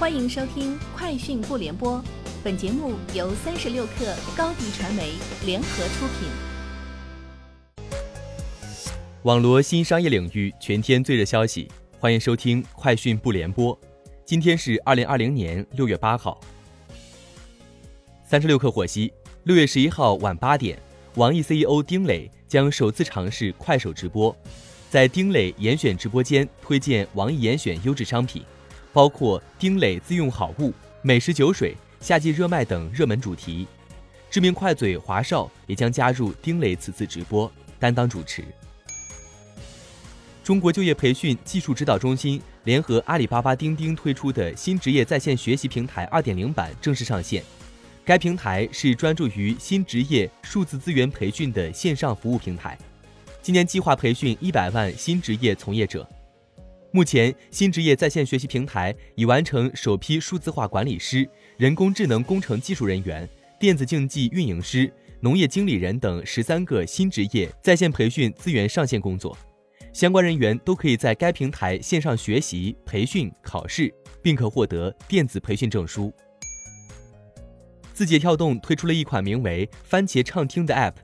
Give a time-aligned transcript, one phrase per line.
[0.00, 1.98] 欢迎收听《快讯不联播》，
[2.42, 5.12] 本节目由三十六克高低传媒
[5.44, 6.26] 联合出品。
[9.24, 13.76] 网罗新商业领域全天最热消息，欢迎收听《快讯不联播》。
[14.24, 16.40] 今天是二零二零年六月八号。
[18.24, 19.12] 三十六氪获悉，
[19.44, 20.78] 六月十一号晚八点，
[21.16, 24.34] 网易 CEO 丁磊将首次尝试快手直播，
[24.88, 28.42] 在丁磊严选直播间推荐网易严选优质商品。
[28.92, 30.72] 包括丁磊自用好物、
[31.02, 33.66] 美食酒水、夏季热卖等热门主题。
[34.30, 38.44] 知名快嘴华少也将加入丁磊此次直播，担当主持。
[40.42, 47.42] 中国就业培训技术指导中心联合阿里巴巴、钉钉推出的新职业在线学习平台2.0版正式上线。
[48.04, 52.76] 该平台是专注于新职业数字资源培训的线上服务平台，
[53.42, 56.08] 今年计划培训100万新职业从业者。
[56.92, 63.28] 目前，新职业在线学习平台已完成首批数字化管理师、人工智能工程技术人员、
[63.60, 69.38] 电子竞技运营师、农业经理人等十三个新职业在线培训资源上线工作。
[69.92, 76.12] 相关人员都可以在该平台线上学习、培训、考试，并可获得电子培训证书。
[77.94, 80.94] 字节跳动推出了一款名为“番茄畅听”的 App，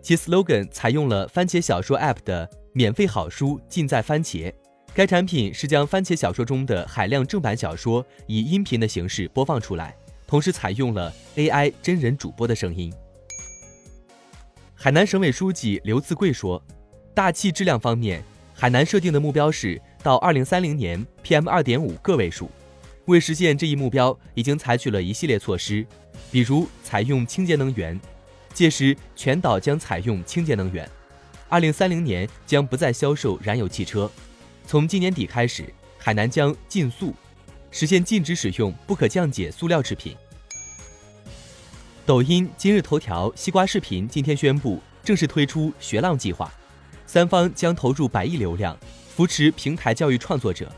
[0.00, 4.50] 其 slogan 采用了番茄小说 App 的“免费好书尽在番茄”。
[4.94, 9.92] 该产品是将番茄小说中的海量正版小说以音频的形式播放出来，
[10.24, 12.94] 同时采用了 AI 真人主播的声音。
[14.72, 16.62] 海南省委书记刘赐贵说，
[17.12, 18.22] 大气质量方面，
[18.54, 22.48] 海南设定的目标是到2030年 PM2.5 个位数。
[23.06, 25.84] 为实现这一目标，已经采取了一系列措施，
[26.30, 28.00] 比如采用清洁能源，
[28.52, 30.88] 届时全岛将采用清洁能源。
[31.50, 34.08] 2030年将不再销售燃油汽车。
[34.66, 37.14] 从今年底开始，海南将禁塑，
[37.70, 40.16] 实现禁止使用不可降解塑料制品。
[42.06, 46.52] 抖音、今日头条、西瓜视频今天宣布正式推出“学浪计划”，
[47.06, 48.76] 三方将投入百亿流量，
[49.14, 50.70] 扶持平台教育创作者。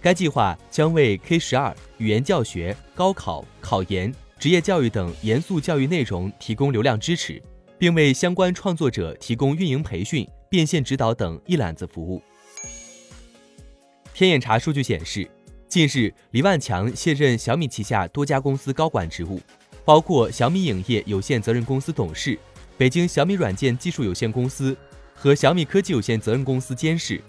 [0.00, 7.42] 该计划将为 K 十二、语言教学、高考、考研、职业教育等严肃教育内容提供流量支持，
[7.78, 12.22] 并为相关创作者提供运营培训、变现指导等一揽子服务。
[14.14, 15.28] 天眼查数据显示，
[15.68, 19.40] 近日黎万强卸任小米旗下多家公司高管职务，
[19.84, 22.38] 包括小米影业有限责任公司董事、
[22.78, 24.76] 北京小米软件技术有限公司
[25.16, 27.20] 和小米科技有限责任公司监事。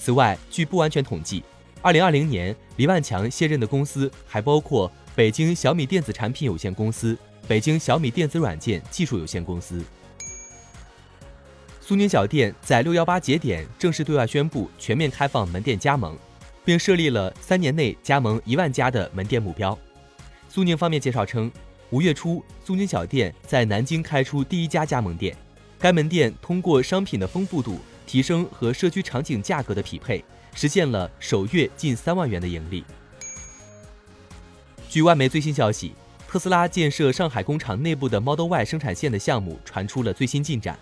[0.00, 1.44] 此外，据不完全统计
[1.84, 7.16] ，2020年黎万强卸任的公司还包括北京小米电子产品有限公司、
[7.46, 9.80] 北京小米电子软件技术有限公司。
[11.88, 16.18] 苏宁小店在六幺八节点正式对外宣布全面开放门店加盟，
[16.64, 19.78] 并设立了三年内加盟一万家的门店目标。
[20.48, 21.48] 苏宁方面介绍称，
[21.90, 25.36] 五月初苏宁小店在南京开出第一家加盟店，
[25.78, 30.24] 该门店通过商品的丰富度提升和社区场景价格的匹配，
[30.56, 32.84] 实现了首月近三万元的盈利。
[34.88, 35.92] 据外媒最新消息，
[36.26, 40.76] 特斯拉建设上海工厂内部的 Model Y 生产线的项目传出了最新进展。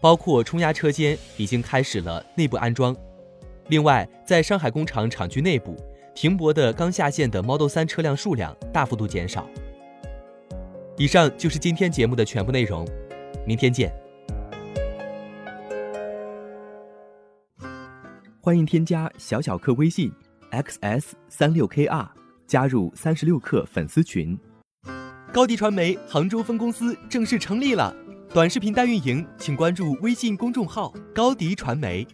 [0.00, 2.94] 包括冲压车间已经开始了内部安装。
[3.68, 5.76] 另外，在上海工厂厂区内部，
[6.14, 9.46] 停泊的刚下线的 Model 3车辆数量大幅度减少。
[10.96, 12.86] 以上就是今天节目的全部内容，
[13.46, 13.92] 明天见。
[18.40, 20.10] 欢迎添加小小客微信
[20.50, 22.08] xs 三六 kr，
[22.46, 24.38] 加入三十六氪粉丝群。
[25.30, 27.94] 高迪传媒杭州分公司正式成立了。
[28.34, 32.06] 短视频代运营，请关注微信公众号“高迪传媒”。